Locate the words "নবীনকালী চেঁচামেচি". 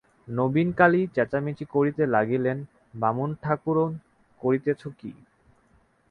0.31-1.65